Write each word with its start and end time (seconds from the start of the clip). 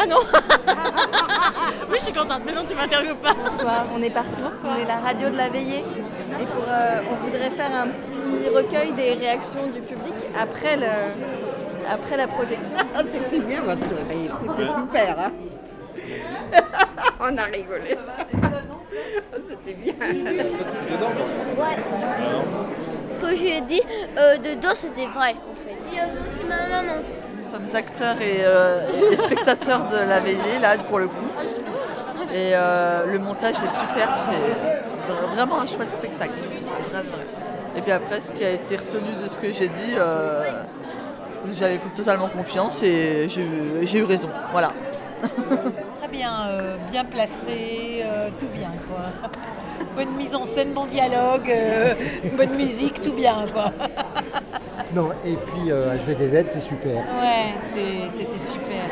Ah 0.00 0.06
non 0.06 0.20
Oui, 1.90 1.96
je 1.98 2.04
suis 2.04 2.12
contente, 2.12 2.42
mais 2.46 2.52
non, 2.52 2.64
tu 2.64 2.74
m'interviews 2.74 3.16
pas. 3.16 3.34
Bonsoir, 3.34 3.84
on 3.92 4.00
est 4.00 4.10
partout. 4.10 4.44
On 4.64 4.76
est 4.76 4.86
la 4.86 4.98
radio 4.98 5.28
de 5.28 5.36
la 5.36 5.48
veillée. 5.48 5.82
Et 6.40 6.46
pour, 6.46 6.62
euh, 6.68 7.00
on 7.10 7.16
voudrait 7.24 7.50
faire 7.50 7.74
un 7.74 7.88
petit 7.88 8.48
recueil 8.54 8.92
des 8.92 9.14
réactions 9.14 9.66
du 9.66 9.80
public 9.80 10.14
après, 10.38 10.76
le, 10.76 10.86
après 11.90 12.16
la 12.16 12.28
projection. 12.28 12.76
Ah, 12.94 13.00
c'était 13.12 13.40
bien 13.40 13.62
votre 13.62 13.84
soirée, 13.84 14.30
c'était 14.56 14.72
super. 14.72 15.18
Hein 15.18 15.32
on 17.20 17.36
a 17.36 17.44
rigolé. 17.44 17.98
C'était 19.48 19.74
bien. 19.74 19.94
Ouais. 21.56 21.76
Ce 23.14 23.26
que 23.26 23.36
j'ai 23.36 23.60
dit 23.62 23.82
euh, 24.16 24.36
dedans, 24.38 24.74
c'était 24.76 25.06
vrai, 25.06 25.34
en 25.50 25.54
fait. 25.56 25.88
Il 25.90 25.96
y 25.96 26.00
avait 26.00 26.12
aussi 26.12 26.44
ma 26.48 26.68
maman. 26.68 27.02
Sommes 27.50 27.74
acteurs 27.74 28.20
et, 28.20 28.40
euh, 28.40 29.10
et 29.10 29.16
spectateurs 29.16 29.86
de 29.86 29.96
la 29.96 30.20
veillée, 30.20 30.58
là, 30.60 30.76
pour 30.76 30.98
le 30.98 31.08
coup. 31.08 31.14
Et 32.32 32.50
euh, 32.52 33.06
le 33.06 33.18
montage 33.18 33.54
est 33.64 33.70
super, 33.70 34.14
c'est 34.14 35.34
vraiment 35.34 35.60
un 35.60 35.66
chouette 35.66 35.90
spectacle. 35.94 36.34
Et 37.74 37.80
puis 37.80 37.92
après, 37.92 38.20
ce 38.20 38.32
qui 38.32 38.44
a 38.44 38.50
été 38.50 38.76
retenu 38.76 39.14
de 39.22 39.28
ce 39.28 39.38
que 39.38 39.50
j'ai 39.50 39.68
dit, 39.68 39.94
euh, 39.96 40.62
j'avais 41.54 41.80
totalement 41.96 42.28
confiance 42.28 42.82
et 42.82 43.28
j'ai 43.28 43.98
eu 43.98 44.04
raison. 44.04 44.28
Voilà. 44.52 44.72
Très 46.08 46.16
bien, 46.16 46.46
euh, 46.48 46.76
bien 46.90 47.04
placé, 47.04 48.02
euh, 48.02 48.30
tout 48.38 48.46
bien 48.54 48.72
quoi. 48.88 49.30
Bonne 49.96 50.16
mise 50.16 50.34
en 50.34 50.44
scène, 50.44 50.72
bon 50.72 50.86
dialogue, 50.86 51.50
euh, 51.50 51.92
bonne 52.34 52.56
musique, 52.56 53.00
tout 53.02 53.12
bien 53.12 53.44
quoi. 53.52 53.72
Non, 54.94 55.10
et 55.26 55.36
puis 55.36 55.70
euh, 55.70 55.94
HVDZ, 55.98 56.46
c'est 56.48 56.60
super. 56.60 56.96
Ouais, 56.96 57.52
c'était 58.16 58.38
super. 58.38 58.84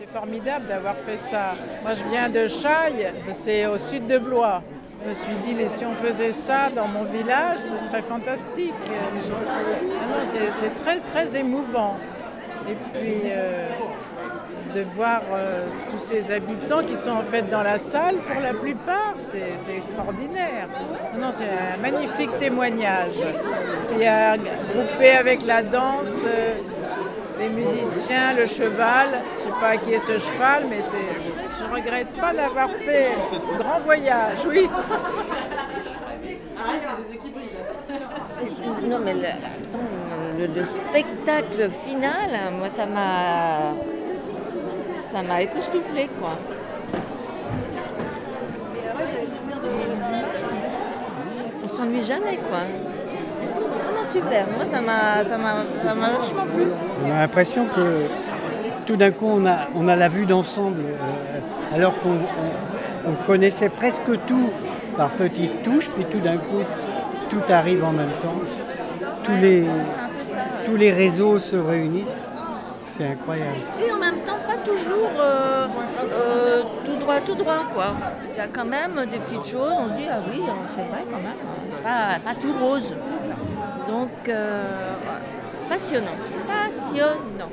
C'est 0.00 0.10
formidable 0.10 0.68
d'avoir 0.68 0.96
fait 0.96 1.18
ça. 1.18 1.52
Moi, 1.82 1.92
je 1.94 2.10
viens 2.10 2.30
de 2.30 2.48
Chaille, 2.48 3.12
c'est 3.34 3.66
au 3.66 3.76
sud 3.76 4.06
de 4.06 4.16
Blois. 4.16 4.62
Je 5.04 5.10
me 5.10 5.14
suis 5.14 5.34
dit, 5.42 5.52
mais 5.52 5.68
si 5.68 5.84
on 5.84 5.94
faisait 5.94 6.32
ça 6.32 6.70
dans 6.74 6.88
mon 6.88 7.04
village, 7.04 7.58
ce 7.58 7.84
serait 7.84 8.00
fantastique. 8.00 8.72
Ah 8.86 10.24
c'est 10.60 10.82
très, 10.82 11.00
très 11.00 11.38
émouvant. 11.38 11.96
Et 12.68 12.74
puis, 12.92 13.20
euh, 13.26 13.68
de 14.74 14.82
voir 14.94 15.20
euh, 15.32 15.66
tous 15.90 16.00
ces 16.00 16.30
habitants 16.30 16.82
qui 16.82 16.96
sont 16.96 17.10
en 17.10 17.22
fait 17.22 17.42
dans 17.50 17.62
la 17.62 17.78
salle, 17.78 18.16
pour 18.16 18.40
la 18.40 18.54
plupart, 18.54 19.14
c'est 19.18 19.76
extraordinaire. 19.76 20.68
Non, 21.20 21.30
c'est 21.32 21.44
un 21.44 21.76
magnifique 21.80 22.38
témoignage. 22.38 23.14
Il 23.92 23.98
y 24.02 24.06
a 24.06 24.36
groupé 24.36 25.10
avec 25.10 25.44
la 25.44 25.62
danse. 25.62 26.22
euh, 26.24 26.54
les 27.38 27.48
musiciens, 27.48 28.34
le 28.34 28.46
cheval. 28.46 29.08
Je 29.36 29.40
ne 29.40 29.52
sais 29.52 29.60
pas 29.60 29.76
qui 29.76 29.92
est 29.94 30.00
ce 30.00 30.18
cheval, 30.18 30.64
mais 30.70 30.80
c'est. 30.80 31.32
Je 31.58 31.74
regrette 31.74 32.12
pas 32.20 32.32
d'avoir 32.32 32.70
fait 32.70 33.08
un 33.32 33.58
grand 33.58 33.80
voyage, 33.80 34.38
oui. 34.46 34.68
Non, 38.86 38.98
mais 38.98 39.14
le, 39.14 39.26
attends, 39.26 39.78
le, 40.38 40.46
le 40.46 40.64
spectacle 40.64 41.70
final, 41.70 42.30
moi, 42.58 42.68
ça 42.68 42.86
m'a. 42.86 43.74
Ça 45.12 45.22
m'a 45.22 45.42
époustouflé, 45.42 46.08
quoi. 46.20 46.30
On 51.64 51.68
s'ennuie 51.68 52.02
jamais, 52.02 52.38
quoi. 52.48 52.60
Non, 53.94 54.04
super. 54.10 54.46
Moi, 54.56 54.66
ça 54.72 54.80
m'a 54.80 55.24
ça 55.24 55.36
m'a- 55.38 55.64
ça 55.86 55.94
m'a 55.94 56.10
vachement 56.10 56.46
plu. 56.54 56.64
On 57.06 57.10
a 57.10 57.18
l'impression 57.20 57.66
que 57.66 58.06
tout 58.86 58.96
d'un 58.96 59.10
coup, 59.10 59.26
on 59.28 59.46
a, 59.46 59.68
on 59.76 59.86
a 59.88 59.96
la 59.96 60.08
vue 60.08 60.26
d'ensemble, 60.26 60.80
euh, 60.80 61.74
alors 61.76 61.96
qu'on 62.00 62.10
on- 62.10 63.10
on 63.10 63.26
connaissait 63.26 63.68
presque 63.68 64.02
tout 64.26 64.50
par 64.96 65.10
petites 65.10 65.62
touches, 65.62 65.88
puis 65.90 66.04
tout 66.04 66.18
d'un 66.20 66.36
coup, 66.38 66.62
tout 67.30 67.42
arrive 67.50 67.84
en 67.84 67.92
même 67.92 68.10
temps. 68.22 68.40
Tous 69.24 69.32
les, 69.40 69.64
tous 70.72 70.78
les 70.78 70.90
réseaux 70.90 71.38
se 71.38 71.56
réunissent. 71.56 72.18
C'est 72.86 73.06
incroyable. 73.06 73.58
Et 73.78 73.92
en 73.92 73.98
même 73.98 74.20
temps, 74.24 74.38
pas 74.46 74.56
toujours 74.64 75.10
euh, 75.20 75.66
euh, 76.10 76.62
tout 76.86 76.96
droit, 76.96 77.20
tout 77.20 77.34
droit, 77.34 77.64
quoi. 77.74 77.94
Il 78.32 78.38
y 78.38 78.40
a 78.40 78.46
quand 78.46 78.64
même 78.64 79.06
des 79.10 79.18
petites 79.18 79.44
choses, 79.44 79.72
on 79.78 79.90
se 79.90 79.94
dit, 79.94 80.06
ah 80.10 80.20
oui, 80.26 80.40
c'est 80.74 80.84
vrai 80.84 81.04
quand 81.10 81.18
même, 81.18 81.36
c'est 81.68 81.82
pas, 81.82 82.18
pas 82.24 82.34
tout 82.34 82.54
rose. 82.58 82.96
Donc, 83.86 84.10
euh, 84.28 84.94
passionnant, 85.68 86.16
passionnant. 86.46 87.50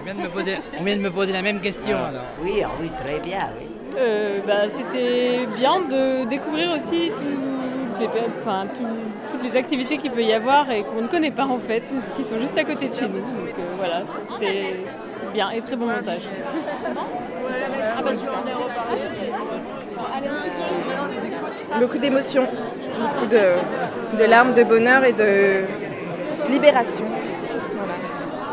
On 0.00 0.04
vient 0.04 0.14
de 0.14 0.22
me 0.22 0.28
poser, 0.28 0.56
on 0.80 0.84
vient 0.84 0.96
de 0.96 1.02
me 1.02 1.10
poser 1.10 1.32
la 1.32 1.42
même 1.42 1.60
question 1.60 1.96
alors. 1.96 2.22
Oui, 2.42 2.62
ah 2.64 2.70
oui, 2.80 2.90
très 3.04 3.20
bien, 3.20 3.48
oui. 3.60 3.66
Euh, 3.96 4.40
bah, 4.46 4.68
C'était 4.68 5.46
bien 5.56 5.80
de 5.80 6.28
découvrir 6.28 6.72
aussi 6.72 7.12
toutes 7.98 8.14
les, 8.14 8.20
enfin, 8.40 8.66
tout- 8.76 8.84
toutes 9.32 9.42
les 9.50 9.56
activités 9.58 9.98
qu'il 9.98 10.10
peut 10.10 10.22
y 10.22 10.32
avoir 10.32 10.70
et 10.70 10.82
qu'on 10.84 11.02
ne 11.02 11.08
connaît 11.08 11.30
pas 11.30 11.44
en 11.46 11.58
fait, 11.58 11.82
qui 12.16 12.24
sont 12.24 12.38
juste 12.38 12.56
à 12.58 12.64
côté 12.64 12.88
de 12.88 12.94
chez 12.94 13.08
nous. 13.08 13.20
Donc 13.20 13.48
euh, 13.58 13.62
voilà, 13.78 14.02
c'est 14.38 14.76
bien 15.32 15.50
et 15.50 15.60
très 15.60 15.76
bon 15.76 15.86
montage. 15.86 16.22
Ah 17.98 18.02
bah. 18.02 18.10
Beaucoup 21.80 21.98
d'émotions, 21.98 22.46
beaucoup 23.00 23.26
de, 23.26 24.18
de 24.18 24.24
larmes, 24.24 24.54
de 24.54 24.64
bonheur 24.64 25.04
et 25.04 25.12
de 25.12 25.64
libération. 26.50 27.04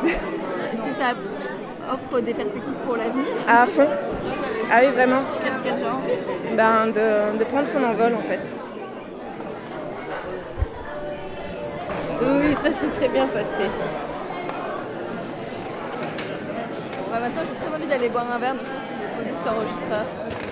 Est-ce 0.05 0.81
que 0.81 0.93
ça 0.93 1.13
offre 1.93 2.19
des 2.21 2.33
perspectives 2.33 2.75
pour 2.85 2.95
l'avenir? 2.97 3.25
À 3.47 3.65
fond. 3.65 3.87
Ah 4.71 4.79
oui, 4.81 4.87
vraiment. 4.93 5.21
Quel 5.63 5.77
genre? 5.77 5.99
Ben, 6.55 6.87
de, 6.87 7.37
de 7.39 7.43
prendre 7.45 7.67
son 7.67 7.83
envol 7.83 8.13
en 8.15 8.27
fait. 8.29 8.41
Ça 12.63 12.71
s'est 12.71 12.87
très 12.95 13.09
bien 13.09 13.27
passé. 13.27 13.63
Maintenant, 17.11 17.41
j'ai 17.47 17.65
très 17.65 17.75
envie 17.75 17.87
d'aller 17.87 18.09
boire 18.09 18.31
un 18.31 18.39
verre, 18.39 18.55
donc 18.55 18.63
je 18.65 18.71
pense 18.71 18.83
que 18.83 18.95
je 18.95 19.01
vais 19.01 19.15
poser 19.17 19.37
cet 19.37 19.47
enregistreur. 19.53 20.42